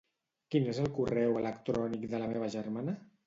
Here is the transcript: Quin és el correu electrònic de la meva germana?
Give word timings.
Quin 0.55 0.69
és 0.71 0.79
el 0.85 0.89
correu 0.95 1.37
electrònic 1.43 2.07
de 2.15 2.25
la 2.25 2.31
meva 2.35 2.51
germana? 2.57 2.97